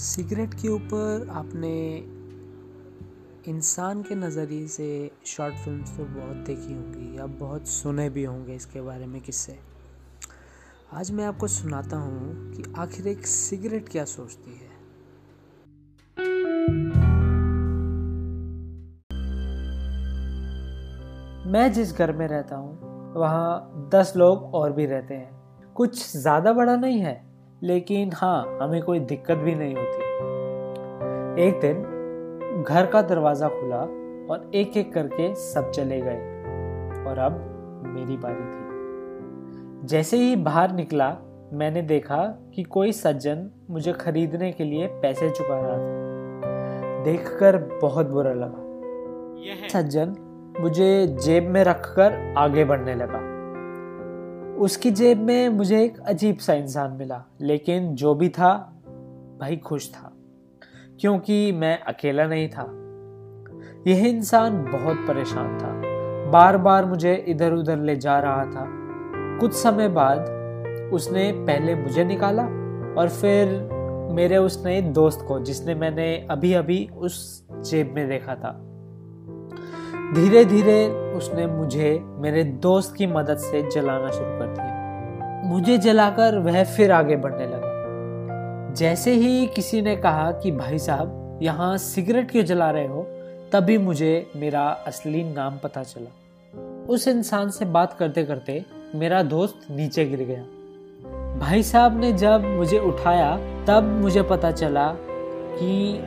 [0.00, 1.70] Cigarette के ऊपर आपने
[3.50, 8.54] इंसान के नज़रिए से शॉर्ट फिल्म्स तो बहुत देखी होंगी, या बहुत सुने भी होंगे
[8.54, 9.58] इसके बारे में किससे।
[10.92, 14.68] आज मैं आपको सुनाता हूँ कि आखिर एक सिगरेट क्या सोचती है।
[21.52, 26.52] मैं जिस घर में रहता हूँ, वहाँ दस लोग और भी रहते हैं। कुछ ज़्यादा
[26.52, 27.29] बड़ा नहीं है
[27.62, 30.02] लेकिन हाँ हमें कोई दिक्कत भी नहीं होती।
[31.42, 33.80] एक दिन घर का दरवाज़ा खुला
[34.32, 36.18] और एक एक करके सब चले गए
[37.08, 37.32] और अब
[37.86, 41.16] मेरी बारी थी। जैसे ही बाहर निकला
[41.52, 42.16] मैंने देखा
[42.54, 48.66] कि कोई सज्जन मुझे खरीदने के लिए पैसे चुका रहा था। देखकर बहुत बुरा लगा।
[49.40, 50.14] यह सज्जन
[50.60, 53.29] मुझे जेब में रखकर आगे बढ़ने लगा।
[54.60, 58.82] उसकी जेब में मुझे एक अजीब सा इंसान मिला, लेकिन जो भी था,
[59.40, 60.12] भाई खुश था,
[61.00, 62.62] क्योंकि मैं अकेला नहीं था।
[63.90, 65.90] यह इंसान बहुत परेशान था।
[66.30, 68.66] बार बार मुझे इधर उधर ले जा रहा था।
[69.38, 70.30] कुछ समय बाद
[70.92, 72.42] उसने पहले मुझे निकाला
[73.00, 73.68] और फिर
[74.12, 78.69] मेरे उस नए दोस्त को, जिसने मैंने अभी अभी उस जेब में देखा था।
[80.14, 86.38] धीरे धीरे उसने मुझे, मेरे दोस्त की मदद से जलाना शुरू कर दिया। मुझे जलाकर
[86.38, 87.70] वह फिर आगे बढ़ने लगा।
[88.74, 93.06] जैसे ही किसी ने कहा कि, भाई साहब, यहाँ सिगरेट क्यों जला रहे हो?
[93.52, 96.10] तभी मुझे मेरा असली नाम पता चला।
[96.88, 100.42] उस इंसान से बात करते करते मेरा दोस्त नीचे गिर गया।
[101.38, 104.94] भाई साहब ने जब मुझे उठाया, तब मुझे पता चला
[105.58, 106.00] कि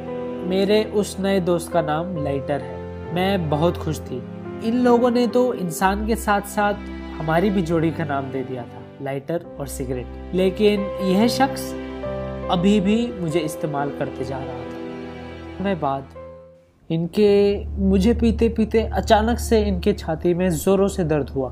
[0.50, 2.83] मेरे उस नए दोस्त का नाम लाइटर है।
[3.14, 4.24] मैं बहुत खुश थी।
[4.66, 6.74] इन लोगों ने तो इंसान के साथ साथ
[7.18, 11.74] हमारी भी जोड़ी का नाम दे दिया था, लाइटर और सिगरेट। लेकिन यह शख्स
[12.52, 16.04] अभी भी मुझे इस्तेमाल करते जा रहा था। मैं बाद,
[16.90, 21.50] इनके, मुझे पीते पीते अचानक से इनके छाती में ज़ोरों से दर्द हुआ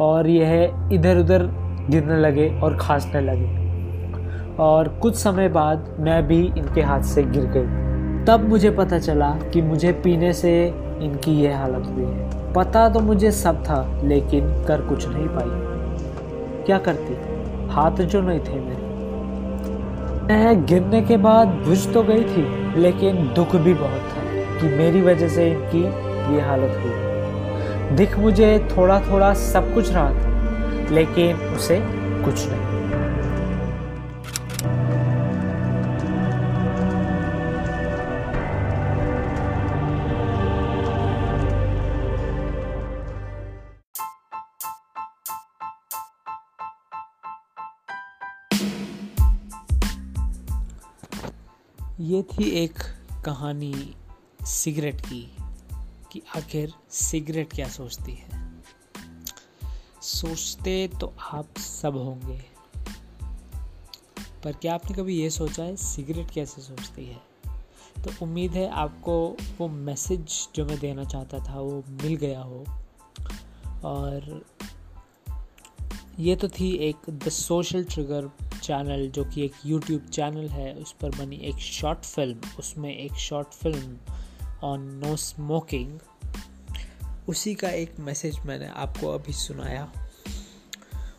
[0.00, 1.46] और यह इधर उधर
[1.90, 3.62] गिरने लगे और खांसने लगे।
[4.56, 7.82] और कुछ समय बाद मैं भी इनके हाथ से गिर गई।
[8.24, 10.52] तब मुझे पता चला कि मुझे पीने से
[11.02, 15.72] इनकी यह हालत हुई है। पता तो मुझे सब था, लेकिन कर कुछ नहीं पाई।
[16.64, 17.14] क्या करती?
[17.68, 18.82] हाथ जो नहीं थे मेरे।
[20.22, 25.02] मैं गिरने के बाद बुझ तो गई थी, लेकिन दुख भी बहुत था कि मेरी
[25.02, 25.82] वजह से इनकी
[26.34, 30.28] ये हालत हुई। दिख मुझे थोड़ा थोड़ा सब कुछ रहा था,
[30.90, 31.80] लेकिन उसे
[32.24, 32.81] कुछ नहीं।
[52.02, 52.78] ये थी एक
[53.24, 53.94] कहानी
[54.46, 55.20] सिगरेट की,
[56.12, 58.40] कि आखिर सिगरेट क्या सोचती है।
[60.02, 62.40] सोचते तो आप सब होंगे,
[64.44, 67.20] पर क्या आपने कभी ये सोचा है सिगरेट कैसे सोचती है?
[68.04, 72.64] तो उम्मीद है आपको वो मैसेज जो मैं देना चाहता था वो मिल गया हो।
[73.84, 74.44] और
[76.18, 78.30] ये तो थी एक द सोशल ट्रिगर
[78.62, 83.12] चैनल जो कि एक यूट्यूब चैनल है, उस पर बनी एक शॉर्ट फ़िल्म उसमें एक
[83.12, 83.96] short film
[84.64, 85.98] on no smoking
[87.28, 89.92] उसी का एक मैसेज मैंने आपको अभी सुनाया।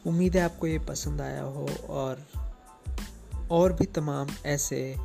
[0.08, 2.28] उम्मीद है आपको ये पसंद आया हो और
[3.52, 4.96] और भी तमाम ऐसे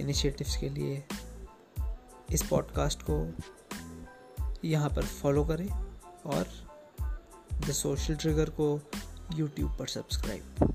[0.00, 1.04] इनिशिएटिव्स के लिए
[2.30, 3.32] इस पॉडकास्ट को
[4.64, 5.68] यहाँ पर फॉलो करें
[6.26, 6.46] और
[7.52, 8.80] द सोशल ट्रिगर को
[9.34, 10.74] यूट्यूब पर सब्सक्राइब